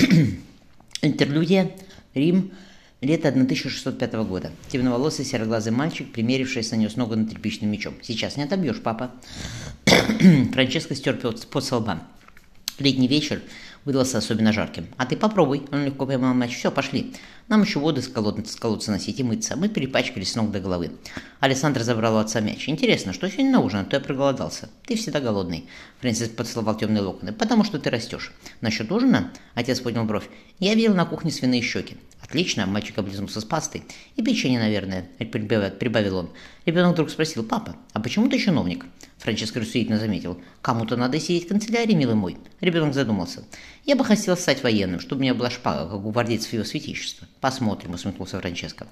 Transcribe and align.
Интерлюдия. 1.02 1.72
Рим. 2.14 2.52
Лето 3.00 3.28
1605 3.28 4.12
года. 4.26 4.50
Темноволосый 4.68 5.24
сероглазый 5.24 5.72
мальчик, 5.72 6.12
примерившийся 6.12 6.76
нанес 6.76 6.96
ногу 6.96 7.16
над 7.16 7.30
тряпичным 7.30 7.70
мечом. 7.70 7.94
«Сейчас 8.02 8.36
не 8.36 8.42
отобьешь, 8.42 8.80
папа». 8.82 9.10
Франческо 10.52 10.94
стер 10.94 11.16
пот 11.16 11.64
со. 11.64 11.80
Летний 12.80 13.08
вечер 13.08 13.42
выдался 13.84 14.18
особенно 14.18 14.52
жарким. 14.52 14.86
«А 14.96 15.04
ты 15.04 15.14
попробуй»,— 15.14 15.62
он 15.70 15.84
легко 15.84 16.06
поймал 16.06 16.32
мяч. 16.32 16.56
«Все, 16.56 16.70
пошли. 16.70 17.12
Нам 17.48 17.62
еще 17.62 17.78
воду 17.78 18.00
с 18.00 18.08
колодца, 18.08 18.50
с 18.50 18.56
колодца 18.56 18.90
носить 18.90 19.20
и 19.20 19.22
мыться. 19.22 19.54
Мы 19.56 19.68
перепачкались 19.68 20.32
с 20.32 20.34
ног 20.34 20.50
до 20.50 20.60
головы». 20.60 20.92
Александр 21.40 21.82
забрал 21.82 22.16
у 22.16 22.18
отца 22.18 22.40
мяч. 22.40 22.68
«Интересно, 22.70 23.12
что 23.12 23.28
сегодня 23.28 23.52
на 23.52 23.60
ужин? 23.60 23.80
А 23.80 23.84
то 23.84 23.96
я 23.96 24.00
проголодался». 24.00 24.70
«Ты 24.86 24.96
всегда 24.96 25.20
голодный»,— 25.20 25.68
Фрэнсис 26.00 26.30
поцеловал 26.30 26.74
темные 26.74 27.02
локоны. 27.02 27.32
«Потому 27.34 27.64
что 27.64 27.78
ты 27.78 27.90
растешь». 27.90 28.32
«Насчет 28.62 28.90
ужина?»— 28.90 29.30
отец 29.54 29.80
поднял 29.80 30.04
бровь. 30.04 30.28
«Я 30.58 30.74
видел 30.74 30.94
на 30.94 31.04
кухне 31.04 31.30
свиные 31.30 31.60
щеки». 31.60 31.98
«Отлично»,— 32.22 32.64
мальчик 32.66 32.96
облизнулся 32.96 33.40
с 33.40 33.44
пастой. 33.44 33.82
«И 34.16 34.22
печенье, 34.22 34.58
наверное»,— 34.58 35.06
прибавил 35.18 36.16
он. 36.16 36.30
Ребенок 36.64 36.92
вдруг 36.92 37.10
спросил, 37.10 37.44
«Папа, 37.44 37.76
а 37.92 38.00
почему 38.00 38.28
ты 38.28 38.38
чиновник?» 38.38 38.86
Франческо 39.20 39.60
рассудительно 39.60 39.98
заметил. 39.98 40.40
«Кому-то 40.62 40.96
надо 40.96 41.20
сидеть 41.20 41.44
в 41.44 41.48
канцелярии, 41.48 41.92
милый 41.92 42.14
мой». 42.14 42.38
Ребенок 42.62 42.94
задумался. 42.94 43.44
«Я 43.84 43.94
бы 43.94 44.02
хотел 44.02 44.34
стать 44.34 44.62
военным, 44.62 44.98
чтобы 44.98 45.20
у 45.20 45.22
меня 45.22 45.34
была 45.34 45.50
шпага, 45.50 45.90
как 45.90 46.06
у 46.06 46.10
гвардейцев 46.10 46.52
его 46.54 46.64
святейшества». 46.64 47.28
«Посмотрим»,— 47.40 47.92
усмехнулся 47.94 48.40
Франческо. 48.40 48.86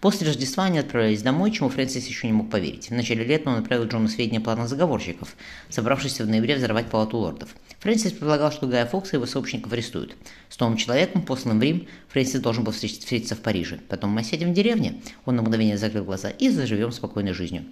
После 0.00 0.28
Рождества 0.28 0.64
они 0.64 0.78
отправились 0.78 1.22
домой, 1.22 1.50
чему 1.50 1.70
Фрэнсис 1.70 2.06
еще 2.06 2.28
не 2.28 2.32
мог 2.32 2.50
поверить. 2.50 2.88
В 2.88 2.92
начале 2.92 3.24
лета 3.24 3.50
он 3.50 3.56
отправил 3.56 3.86
Джону 3.86 4.06
сведения 4.06 4.38
о 4.38 4.42
планах 4.42 4.68
заговорщиков, 4.68 5.34
собравшихся 5.70 6.24
в 6.24 6.28
ноябре 6.28 6.54
взорвать 6.54 6.86
палату 6.86 7.16
лордов. 7.16 7.48
Фрэнсис 7.80 8.12
предполагал, 8.12 8.52
что 8.52 8.68
Гая 8.68 8.86
Фокса 8.86 9.12
и 9.12 9.16
его 9.16 9.26
сообщников 9.26 9.72
арестуют. 9.72 10.14
С 10.50 10.60
новым 10.60 10.76
человеком, 10.76 11.22
посланным 11.22 11.58
в 11.58 11.62
Рим, 11.62 11.88
Фрэнсис 12.10 12.40
должен 12.40 12.62
был 12.62 12.72
встретиться 12.72 13.34
в 13.34 13.40
Париже. 13.40 13.80
Потом 13.88 14.10
мы 14.10 14.22
сядем 14.22 14.52
в 14.52 14.54
деревне, 14.54 15.00
он 15.24 15.34
на 15.36 15.42
мгновение 15.42 15.78
закрыл 15.78 16.04
глаза, 16.04 16.30
и 16.30 16.48
заживем 16.48 16.92
спокойной 16.92 17.32
жизнью. 17.32 17.64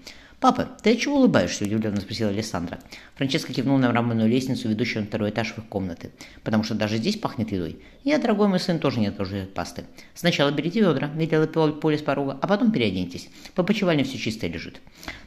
«Папа, 0.43 0.67
ты 0.83 0.95
от 0.95 0.99
чего 0.99 1.19
улыбаешься?»– 1.19 1.63
удивленно 1.67 2.01
спросила 2.01 2.31
Александра. 2.31 2.81
Франческа 3.15 3.53
кивнул 3.53 3.79
на 3.79 3.91
мраморную 3.91 4.29
лестницу, 4.29 4.69
ведущую 4.69 5.03
на 5.03 5.07
второй 5.07 5.31
этаж 5.31 5.53
в 5.53 5.59
их 5.59 5.69
комнаты. 5.69 6.11
«Потому 6.43 6.65
что 6.65 6.75
даже 6.75 6.97
здесь 6.97 7.17
пахнет 7.17 7.53
едой. 7.53 7.79
Я, 8.03 8.19
дорогой 8.19 8.49
мой 8.49 8.59
сын, 8.59 8.81
тоже 8.81 8.99
не 8.99 9.07
отложу 9.07 9.37
пасты. 9.55 9.85
Сначала 10.17 10.51
берите 10.51 10.81
ведра, 10.81 11.07
велела 11.15 11.47
поле 11.47 11.97
с 11.97 12.03
порога, 12.03 12.37
а 12.43 12.49
потом 12.49 12.73
переоденьтесь. 12.73 13.29
По 13.55 13.63
почевальне 13.63 14.03
все 14.03 14.19
чистое 14.19 14.51
лежит». 14.51 14.81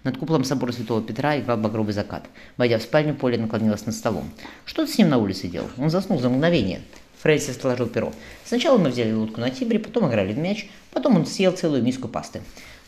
Над 0.03 0.17
куполом 0.17 0.43
собора 0.43 0.73
Святого 0.73 1.01
Петра 1.01 1.39
играл 1.39 1.55
багровый 1.59 1.93
закат. 1.93 2.25
Войдя 2.57 2.77
в 2.77 2.81
спальню, 2.81 3.15
Поле 3.15 3.37
наклонилась 3.37 3.85
над 3.85 3.95
столом. 3.95 4.29
«Что 4.65 4.85
ты 4.85 4.91
с 4.91 4.97
ним 4.97 5.07
на 5.07 5.17
улице 5.17 5.47
делал? 5.47 5.69
Он 5.77 5.89
заснул 5.89 6.19
за 6.19 6.27
мгновение». 6.27 6.81
Фрэнсис 7.19 7.55
положил 7.55 7.87
перо. 7.87 8.11
Сначала 8.43 8.77
мы 8.77 8.89
взяли 8.89 9.13
лодку 9.13 9.39
на 9.39 9.49
Тибре, 9.49 9.79
потом 9.79 10.09
играли 10.09 10.33
в 10.33 10.37
мяч, 10.37 10.67
потом 10.91 11.15
он 11.15 11.25
съел 11.25 11.53
целую 11.53 11.83
миску 11.83 12.09
пасты. 12.09 12.41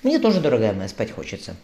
Мне 0.04 0.20
тоже, 0.20 0.42
дорогая 0.42 0.74
моя, 0.74 0.90
спать 0.90 1.12
хочется. 1.12 1.56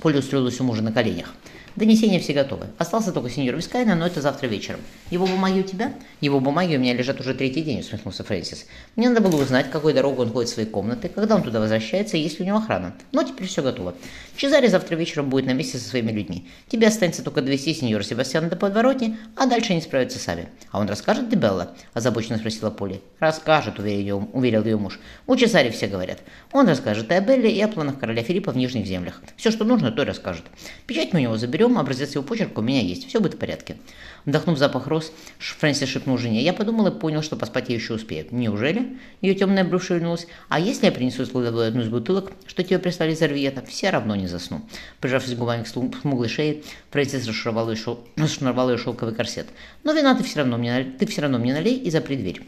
Поля 0.00 0.18
устроилась 0.20 0.60
у 0.60 0.64
мужа 0.64 0.82
на 0.82 0.92
коленях. 0.92 1.34
Донесения 1.78 2.18
все 2.18 2.32
готовы. 2.32 2.66
Остался 2.76 3.12
только 3.12 3.30
сеньор 3.30 3.54
Вискайна, 3.54 3.94
но 3.94 4.04
это 4.04 4.20
завтра 4.20 4.48
вечером. 4.48 4.80
Его 5.10 5.26
бумаги 5.26 5.60
у 5.60 5.62
тебя? 5.62 5.92
Его 6.20 6.40
бумаги 6.40 6.74
у 6.74 6.80
меня 6.80 6.92
лежат 6.92 7.20
уже 7.20 7.34
третий 7.34 7.62
день, 7.62 7.78
усмехнулся 7.80 8.24
Фрэнсис. 8.24 8.66
Мне 8.96 9.08
надо 9.08 9.20
было 9.20 9.40
узнать, 9.40 9.70
какой 9.70 9.92
дорогой 9.92 10.26
он 10.26 10.32
ходит 10.32 10.50
в 10.50 10.54
свои 10.54 10.66
комнаты, 10.66 11.08
когда 11.08 11.36
он 11.36 11.44
туда 11.44 11.60
возвращается 11.60 12.16
и 12.16 12.20
есть 12.20 12.40
ли 12.40 12.44
у 12.44 12.48
него 12.48 12.58
охрана. 12.58 12.96
Но 13.12 13.22
теперь 13.22 13.46
все 13.46 13.62
готово. 13.62 13.94
Чезаре 14.36 14.68
завтра 14.68 14.96
вечером 14.96 15.30
будет 15.30 15.46
на 15.46 15.52
месте 15.52 15.78
со 15.78 15.88
своими 15.88 16.10
людьми. 16.10 16.48
Тебе 16.66 16.88
останется 16.88 17.22
только 17.22 17.42
довести 17.42 17.72
сеньора 17.72 18.02
Себастьяна 18.02 18.48
до 18.48 18.56
подворотни, 18.56 19.16
а 19.36 19.46
дальше 19.46 19.70
они 19.72 19.80
справятся 19.80 20.18
сами. 20.18 20.48
А 20.72 20.80
он 20.80 20.88
расскажет 20.88 21.28
Дебелла? 21.28 21.76
Озабоченно 21.94 22.38
спросила 22.38 22.70
Поли. 22.70 23.00
Расскажет, 23.20 23.78
уверил, 23.78 24.28
уверил 24.32 24.64
ее 24.64 24.78
муж. 24.78 24.98
У 25.28 25.36
Чезаре 25.36 25.70
все 25.70 25.86
говорят. 25.86 26.18
Он 26.50 26.68
расскажет 26.68 27.10
и 27.12 27.14
о 27.14 27.20
Белле, 27.20 27.52
и 27.52 27.60
о 27.60 27.68
планах 27.68 28.00
короля 28.00 28.24
Филиппа 28.24 28.50
в 28.50 28.56
Нижних 28.56 28.84
землях. 28.84 29.22
Все, 29.36 29.52
что 29.52 29.64
нужно, 29.64 29.87
то 29.90 30.02
и 30.02 30.06
расскажет. 30.06 30.44
Печать 30.86 31.12
мы 31.12 31.20
у 31.20 31.22
него 31.22 31.36
заберем, 31.36 31.78
образец 31.78 32.14
его 32.14 32.24
почерка 32.24 32.60
у 32.60 32.62
меня 32.62 32.80
есть. 32.80 33.08
Все 33.08 33.20
будет 33.20 33.34
в 33.34 33.38
порядке. 33.38 33.76
Вдохнув 34.24 34.58
запах 34.58 34.86
роз, 34.86 35.12
Фрэнсис 35.38 35.88
шепнул 35.88 36.18
жене. 36.18 36.42
Я 36.42 36.52
подумал 36.52 36.86
и 36.88 36.98
понял, 36.98 37.22
что 37.22 37.36
поспать 37.36 37.68
я 37.68 37.74
еще 37.74 37.94
успею. 37.94 38.26
Неужели? 38.30 38.98
Ее 39.22 39.34
темная 39.34 39.64
бровь 39.64 39.86
шевельнулась. 39.86 40.26
А 40.48 40.60
если 40.60 40.86
я 40.86 40.92
принесу 40.92 41.26
кладовой 41.26 41.68
одну 41.68 41.82
из 41.82 41.88
бутылок, 41.88 42.32
что 42.46 42.62
тебе 42.62 42.78
прислали 42.78 43.12
из 43.12 43.22
Арвиета, 43.22 43.64
все 43.64 43.90
равно 43.90 44.16
не 44.16 44.26
засну. 44.26 44.62
Прижавшись 45.00 45.34
губами 45.34 45.62
к 45.62 45.68
смуглой 45.68 46.28
шее, 46.28 46.62
Фрэнсис 46.90 47.26
расшнуровал 47.26 47.70
ее, 47.70 47.76
шел... 47.76 48.06
ее 48.16 48.78
шелковый 48.78 49.14
корсет. 49.14 49.46
Но 49.84 49.92
вина 49.92 50.14
ты 50.14 50.24
все 50.24 50.40
равно 50.40 50.58
мне, 50.58 50.84
ты 50.98 51.06
все 51.06 51.22
равно 51.22 51.38
мне 51.38 51.54
налей 51.54 51.76
и 51.78 51.90
запри 51.90 52.16
дверь. 52.16 52.42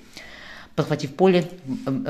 Подхватив 0.81 1.11
поле, 1.11 1.45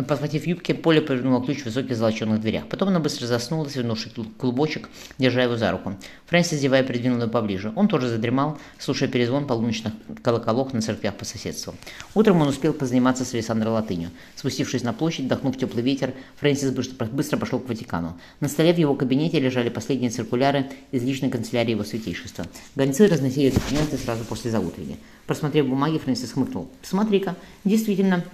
подхватив 0.06 0.46
юбки, 0.46 0.74
поле 0.74 1.00
повернула 1.00 1.44
ключ 1.44 1.62
в 1.62 1.64
высоких 1.64 1.96
золоченных 1.96 2.40
дверях. 2.40 2.68
Потом 2.68 2.88
она 2.90 3.00
быстро 3.00 3.26
заснула, 3.26 3.66
свернувший 3.66 4.12
клубочек, 4.38 4.88
держа 5.18 5.42
его 5.42 5.56
за 5.56 5.72
руку. 5.72 5.96
Фрэнсис, 6.26 6.60
зевая, 6.60 6.84
придвинул 6.84 7.20
ее 7.20 7.26
поближе. 7.26 7.72
Он 7.74 7.88
тоже 7.88 8.08
задремал, 8.08 8.58
слушая 8.78 9.08
перезвон 9.08 9.48
полуночных 9.48 9.92
колоколов 10.22 10.72
на 10.72 10.80
церквях 10.82 11.16
по 11.16 11.24
соседству. 11.24 11.74
Утром 12.14 12.42
он 12.42 12.46
успел 12.46 12.72
позаниматься 12.72 13.24
с 13.24 13.34
Александрой 13.34 13.72
Латынью. 13.72 14.10
Спустившись 14.36 14.84
на 14.84 14.92
площадь, 14.92 15.24
вдохнув 15.24 15.58
теплый 15.58 15.82
ветер, 15.82 16.14
Фрэнсис 16.36 16.70
быстро, 16.70 17.38
пошел 17.38 17.58
к 17.58 17.68
Ватикану. 17.68 18.16
На 18.38 18.46
столе 18.46 18.72
в 18.72 18.78
его 18.78 18.94
кабинете 18.94 19.40
лежали 19.40 19.68
последние 19.68 20.10
циркуляры 20.10 20.66
из 20.92 21.02
личной 21.02 21.30
канцелярии 21.30 21.72
его 21.72 21.82
святейшества. 21.82 22.46
Гонцы 22.76 23.08
разносили 23.08 23.50
документы 23.50 23.96
сразу 23.96 24.22
после 24.22 24.52
заутренней. 24.52 24.98
Просмотрев 25.26 25.66
бумаги, 25.66 25.98
Фрэнсис 25.98 26.30
хмыкнул. 26.30 26.68
«Смотри-ка, 26.82 27.34
действительно, 27.64 28.24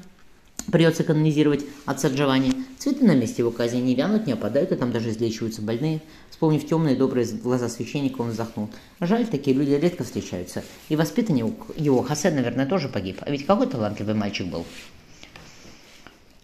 Придется 0.71 1.05
канонизировать 1.05 1.65
отца 1.85 2.09
Джованни. 2.09 2.53
Цветы 2.79 3.05
на 3.05 3.15
месте 3.15 3.43
его 3.43 3.51
казни 3.51 3.81
не 3.81 3.95
вянут, 3.95 4.27
не 4.27 4.33
опадают, 4.33 4.73
и 4.73 4.77
там 4.77 4.91
даже 4.93 5.11
излечиваются 5.11 5.63
больные. 5.63 6.01
Вспомнив 6.31 6.67
темные 6.67 6.97
добрые 6.97 7.27
глаза 7.27 7.69
священника, 7.69 8.21
он 8.21 8.31
вздохнул. 8.31 8.69
Жаль, 9.01 9.27
такие 9.27 9.57
люди 9.57 9.71
редко 9.71 10.05
встречаются. 10.05 10.65
И 10.89 10.97
воспитанник 10.97 11.55
его, 11.77 12.03
Хосе, 12.03 12.31
наверное, 12.31 12.67
тоже 12.67 12.89
погиб. 12.89 13.19
А 13.21 13.31
ведь 13.31 13.47
какой 13.47 13.69
талантливый 13.69 14.15
мальчик 14.15 14.47
был. 14.47 14.67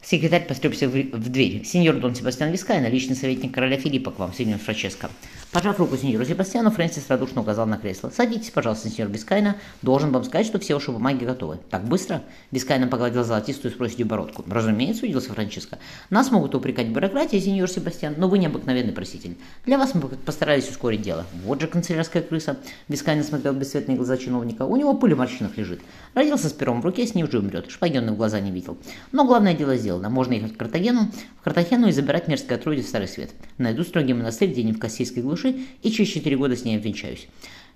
Секретарь 0.03 0.47
поскребся 0.47 0.88
в, 0.88 0.93
в 0.93 1.28
дверь. 1.31 1.65
«Сеньор 1.65 1.97
Дон 1.97 2.15
Себастьян 2.15 2.50
Вискайна, 2.50 2.88
личный 2.88 3.16
советник 3.16 3.53
короля 3.55 3.77
Филиппа 3.77 4.11
к 4.11 4.19
вам, 4.19 4.32
сеньор 4.34 4.59
Франческо». 4.59 5.11
Пожав 5.52 5.78
руку 5.78 5.98
сеньору 5.98 6.24
Себастьяну, 6.24 6.70
Фрэнсис 6.70 7.10
радушно 7.10 7.42
указал 7.42 7.66
на 7.66 7.76
кресло. 7.76 8.08
«Садитесь, 8.08 8.48
пожалуйста, 8.48 8.88
сеньор 8.88 9.10
Вискайна. 9.10 9.56
Должен 9.82 10.10
вам 10.10 10.24
сказать, 10.24 10.46
что 10.46 10.58
все 10.58 10.72
ваши 10.72 10.90
бумаги 10.90 11.26
готовы». 11.26 11.58
«Так 11.68 11.84
быстро?» 11.84 12.22
Вискайна 12.50 12.87
погладил 12.86 13.22
золотистую 13.22 13.70
с 13.70 13.74
проседью 13.74 14.06
бородку. 14.06 14.42
«Разумеется»,— 14.48 15.04
удивился 15.04 15.34
Франческо. 15.34 15.78
«Нас 16.08 16.30
могут 16.30 16.54
упрекать 16.54 16.86
в 16.86 16.92
бюрократии, 16.92 17.38
сеньор 17.38 17.68
Себастьян, 17.68 18.14
но 18.16 18.28
вы 18.28 18.38
необыкновенный 18.38 18.94
проситель. 18.94 19.36
Для 19.66 19.76
вас 19.76 19.94
мы 19.94 20.00
постарались 20.00 20.70
ускорить 20.70 21.02
дело». 21.02 21.26
«Вот 21.44 21.60
же 21.60 21.66
канцелярская 21.66 22.22
крыса!» 22.22 22.56
Вискайна 22.88 23.22
смотрел 23.22 23.52
в 23.52 23.58
бесцветные 23.58 23.98
глаза 23.98 24.16
чиновника. 24.16 24.62
«У 24.62 24.76
него 24.76 24.94
пыль 24.94 25.12
в 25.14 25.19
морщинах 25.19 25.58
лежит. 25.58 25.82
Родился 26.14 26.48
с 26.48 26.52
пером 26.54 26.80
в 26.80 26.86
руке, 26.86 27.06
с 27.06 27.14
ним 27.14 27.30
же 27.30 27.40
умрет. 27.40 27.70
Шпаги, 27.70 28.01
он, 28.01 28.15
в 28.14 28.16
глаза 28.16 28.40
не 28.40 28.50
видел. 28.50 28.78
Но 29.12 29.26
главное 29.26 29.52
дело 29.52 29.76
сделано. 29.76 30.08
Можно 30.08 30.32
ехать 30.32 30.54
в 30.54 30.56
Картагену, 30.56 31.10
в 31.40 31.44
Картахену 31.44 31.88
и 31.88 31.92
забирать 31.92 32.26
мерзкое 32.26 32.56
отродье 32.56 32.82
в 32.82 32.86
Старый 32.86 33.06
Свет. 33.08 33.32
Найду 33.58 33.84
строгий 33.84 34.14
монастырь 34.14 34.50
где-нибудь 34.50 34.78
в 34.78 34.80
кастильской 34.81 35.22
глуши 35.22 35.41
и 35.48 35.91
через 35.91 36.10
четыре 36.10 36.36
года 36.36 36.56
с 36.56 36.64
ней 36.64 36.76
обвенчаюсь. 36.76 37.28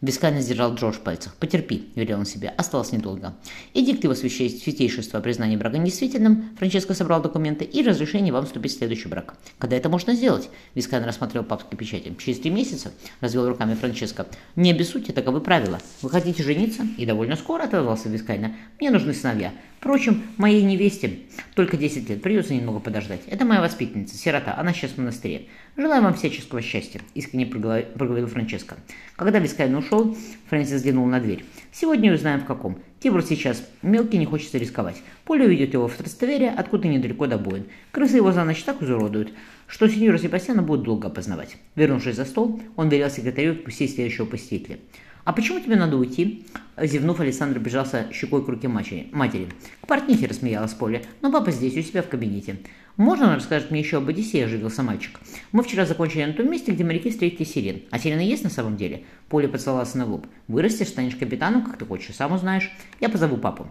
Вискайна 0.02 0.42
сдержал 0.42 0.74
дрожь 0.74 0.96
в 0.96 1.00
пальцах. 1.00 1.34
«Потерпи»,— 1.36 1.88
велел 1.94 2.18
он 2.18 2.26
себе,— 2.26 2.48
осталось 2.56 2.92
недолго. 2.92 3.34
Эдикт 3.72 4.04
его 4.04 4.14
святейшества 4.14 5.20
о 5.20 5.22
признании 5.22 5.56
брака 5.56 5.78
недействительным, 5.78 6.50
Франческо 6.58 6.92
собрал 6.92 7.22
документы 7.22 7.64
и 7.64 7.82
разрешение 7.82 8.32
вам 8.32 8.44
вступить 8.44 8.74
в 8.74 8.78
следующий 8.78 9.08
брак. 9.08 9.36
«Когда 9.58 9.76
это 9.76 9.88
можно 9.88 10.14
сделать?» 10.14 10.50
Вискайна 10.74 11.02
рассмотрел 11.04 11.44
папские 11.44 11.78
печати. 11.78 12.14
«Через 12.22 12.40
три 12.40 12.50
месяца?»— 12.50 12.92
развел 13.20 13.48
руками 13.48 13.74
Франческо. 13.74 14.26
«Не 14.54 14.70
обессудьте, 14.72 15.14
таковы 15.14 15.40
правила. 15.40 15.80
Вы 16.02 16.10
хотите 16.10 16.42
жениться?» 16.42 16.86
«И 16.98 17.06
довольно 17.06 17.36
скоро»,— 17.36 17.62
отозвался 17.64 18.10
Вискайна. 18.10 18.54
«Мне 18.78 18.90
нужны 18.90 19.14
сыновья. 19.14 19.52
Впрочем, 19.78 20.22
моей 20.36 20.62
невесте 20.62 21.20
только 21.54 21.76
10 21.76 22.08
лет, 22.08 22.22
придется 22.22 22.54
немного 22.54 22.80
подождать. 22.80 23.20
Это 23.26 23.44
моя 23.44 23.60
воспитанница, 23.60 24.16
сирота, 24.16 24.54
она 24.58 24.72
сейчас 24.72 24.92
в 24.92 24.98
монастыре. 24.98 25.46
Желаю 25.76 26.02
вам 26.02 26.14
всяческого 26.14 26.62
счастья»,— 26.62 27.00
искренне 27.14 27.46
проговорил 27.46 28.26
Франческо. 28.26 28.76
Когда 29.14 29.38
Вискайн 29.38 29.74
ушел, 29.74 30.16
Фрэнсис 30.48 30.76
взглянул 30.76 31.06
на 31.06 31.20
дверь. 31.20 31.44
«Сегодня 31.72 32.12
узнаем, 32.12 32.40
в 32.40 32.46
каком. 32.46 32.78
Тибр 33.00 33.22
сейчас 33.22 33.62
мелкий, 33.82 34.18
не 34.18 34.24
хочется 34.24 34.58
рисковать. 34.58 34.96
Поля 35.24 35.44
уведет 35.44 35.74
его 35.74 35.86
в 35.86 35.94
Трастевере, 35.94 36.50
откуда 36.50 36.88
недалеко 36.88 37.26
до 37.26 37.36
боен. 37.38 37.66
Крысы 37.92 38.16
его 38.16 38.32
за 38.32 38.44
ночь 38.44 38.62
так 38.62 38.82
изуродуют, 38.82 39.32
что 39.66 39.88
сеньора 39.88 40.18
Себастьяна 40.18 40.62
будет 40.62 40.82
долго 40.82 41.08
опознавать». 41.08 41.58
Вернувшись 41.74 42.16
за 42.16 42.24
стол, 42.24 42.60
он 42.76 42.88
велел 42.88 43.10
секретарю 43.10 43.56
пустить 43.56 43.94
следующего 43.94 44.24
посетителя. 44.24 44.78
«А 45.26 45.32
почему 45.32 45.58
тебе 45.58 45.74
надо 45.74 45.96
уйти?» 45.96 46.46
Зевнув, 46.80 47.18
Александр 47.18 47.58
прижался 47.58 48.06
щекой 48.12 48.44
к 48.44 48.48
руке 48.48 48.68
матери. 48.68 49.08
матери. 49.10 49.48
«К 49.80 49.88
портнихе»,— 49.88 50.26
рассмеялась 50.28 50.72
Поля. 50.72 51.02
«Но 51.20 51.32
папа 51.32 51.50
здесь, 51.50 51.76
у 51.76 51.82
себя 51.82 52.02
в 52.02 52.08
кабинете». 52.08 52.58
«Можно 52.96 53.26
он 53.26 53.34
расскажет 53.34 53.72
мне 53.72 53.80
еще 53.80 53.96
об 53.96 54.08
Одиссее?»– 54.08 54.44
оживился 54.46 54.84
мальчик. 54.84 55.18
«Мы 55.50 55.64
вчера 55.64 55.84
закончили 55.84 56.24
на 56.24 56.32
том 56.32 56.48
месте, 56.48 56.70
где 56.70 56.84
моряки 56.84 57.10
встретили 57.10 57.42
сирен. 57.42 57.82
А 57.90 57.98
сирены 57.98 58.20
есть 58.20 58.44
на 58.44 58.50
самом 58.50 58.76
деле?» 58.76 59.02
Поля 59.28 59.48
поцеловался 59.48 59.98
на 59.98 60.06
лоб. 60.06 60.28
«Вырастешь, 60.46 60.88
станешь 60.88 61.16
капитаном, 61.16 61.64
как 61.64 61.76
ты 61.76 61.84
хочешь, 61.84 62.14
сам 62.14 62.32
узнаешь. 62.32 62.70
Я 63.00 63.08
позову 63.08 63.36
папу». 63.36 63.66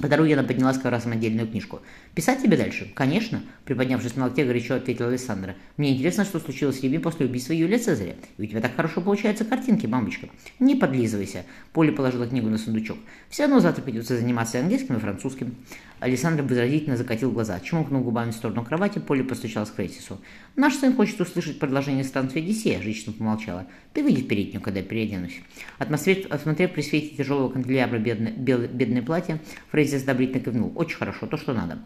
По 0.00 0.08
дороге 0.08 0.34
она 0.34 0.42
подняла 0.42 0.72
с 0.72 0.78
ковра 0.78 1.00
самодельную 1.00 1.46
книжку. 1.46 1.80
«Писать 2.14 2.42
тебе 2.42 2.56
дальше?» 2.56 2.90
«Конечно»,— 2.94 3.42
приподнявшись 3.64 4.16
на 4.16 4.24
локте, 4.24 4.44
горячо 4.44 4.74
ответила 4.74 5.08
Александра. 5.08 5.54
«Мне 5.76 5.92
интересно, 5.92 6.24
что 6.24 6.40
случилось 6.40 6.78
с 6.78 6.82
Риме 6.82 7.00
после 7.00 7.26
убийства 7.26 7.52
Юлия 7.52 7.78
Цезаря. 7.78 8.14
И 8.38 8.42
у 8.42 8.46
тебя 8.46 8.60
так 8.60 8.74
хорошо 8.74 9.00
получаются 9.00 9.44
картинки, 9.44 9.86
мамочка». 9.86 10.28
«Не 10.58 10.76
подлизывайся»,— 10.76 11.44
Поля 11.72 11.92
положила 11.92 12.26
книгу 12.26 12.48
на 12.48 12.58
сундучок. 12.58 12.98
«Все 13.28 13.44
равно 13.44 13.60
завтра 13.60 13.82
придется 13.82 14.16
заниматься 14.16 14.60
английским 14.60 14.96
и 14.96 15.00
французским». 15.00 15.54
Александра 16.00 16.42
выразительно 16.42 16.96
закатил 16.96 17.30
глаза, 17.30 17.60
чмокнул 17.60 18.02
губами 18.02 18.32
в 18.32 18.34
сторону 18.34 18.64
кровати, 18.64 18.98
Поля 18.98 19.22
постучалась 19.22 19.70
к 19.70 19.74
Фрэнсису. 19.74 20.20
«Наш 20.56 20.74
сын 20.74 20.94
хочет 20.96 21.20
услышать 21.20 21.60
продолжение 21.60 22.02
станции 22.02 22.40
Одиссея»,— 22.40 22.82
женщина 22.82 23.12
помолчала. 23.12 23.66
«Ты 23.92 24.02
выйди 24.02 24.22
в 24.22 24.26
переднюю, 24.26 24.60
когда 24.60 24.80
я 24.80 24.84
переоденусь». 24.84 25.40
Осмотрев 25.78 26.72
при 26.72 26.82
свете 26.82 27.14
тяжелого 27.14 27.50
канделябра 27.50 27.98
бедное, 27.98 28.32
бедное 28.32 29.02
платье, 29.02 29.38
Фрэнсис 29.82 30.04
одобрительно 30.04 30.40
кивнул. 30.40 30.72
«Очень 30.76 30.96
хорошо, 30.96 31.26
то, 31.26 31.36
что 31.36 31.52
надо». 31.52 31.78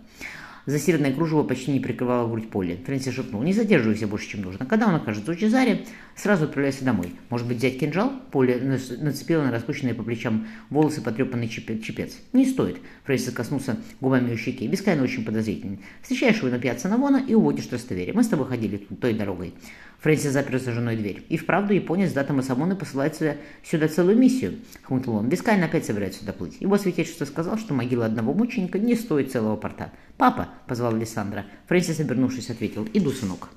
Засиранное 0.66 1.12
кружево 1.12 1.44
почти 1.44 1.70
не 1.70 1.78
прикрывало 1.78 2.28
грудь 2.28 2.50
Полли. 2.50 2.82
Фрэнсис 2.84 3.14
шепнул, 3.14 3.40
не 3.42 3.52
задерживайся 3.52 4.08
больше, 4.08 4.30
чем 4.30 4.42
нужно. 4.42 4.66
Когда 4.66 4.88
он 4.88 4.96
окажется 4.96 5.30
у 5.30 5.34
Чезаре, 5.36 5.86
сразу 6.16 6.44
отправляйся 6.44 6.84
домой. 6.84 7.12
Может 7.30 7.46
быть, 7.46 7.58
взять 7.58 7.78
кинжал? 7.78 8.12
Полли 8.32 8.54
нацепила 9.00 9.44
на 9.44 9.52
распущенные 9.52 9.94
по 9.94 10.02
плечам 10.02 10.48
волосы 10.68 11.02
потрепанный 11.02 11.48
чепец. 11.48 12.14
Не 12.32 12.44
стоит. 12.44 12.78
Фрэнсис 13.04 13.32
коснулся 13.32 13.76
губами 14.00 14.32
у 14.32 14.36
щеки. 14.36 14.66
Бескайно 14.66 15.04
очень 15.04 15.24
подозрительный. 15.24 15.78
Встречаешь 16.02 16.38
его 16.38 16.48
на 16.48 16.58
пьяце 16.58 16.88
Навона 16.88 17.24
и 17.26 17.34
уводишь 17.34 17.66
Трастевере. 17.66 18.12
Мы 18.12 18.24
с 18.24 18.28
тобой 18.28 18.46
ходили 18.48 18.78
той 19.00 19.14
дорогой. 19.14 19.54
Фрэнсис 20.00 20.32
запер 20.32 20.58
за 20.58 20.72
женой 20.72 20.96
дверь. 20.96 21.24
И 21.28 21.36
вправду 21.36 21.72
японец 21.72 22.12
дата 22.12 22.32
Масамоны 22.32 22.76
посылает 22.76 23.16
сюда, 23.16 23.88
целую 23.88 24.16
миссию, 24.16 24.58
хмыкнул 24.82 25.16
он. 25.16 25.28
Бескайн 25.28 25.62
опять 25.62 25.86
собирается 25.86 26.20
сюда 26.20 26.32
плыть. 26.32 26.56
Его 26.60 26.76
святейшество 26.78 27.24
сказал, 27.24 27.58
что 27.58 27.74
могила 27.74 28.06
одного 28.06 28.32
мученика 28.34 28.78
не 28.78 28.94
стоит 28.94 29.32
целого 29.32 29.56
порта. 29.56 29.90
«Папа!»— 30.16 30.48
позвал 30.66 30.94
Александра. 30.94 31.44
Фрэнсис, 31.66 32.00
обернувшись, 32.00 32.50
ответил. 32.50 32.86
«Иду, 32.92 33.10
сынок». 33.10 33.48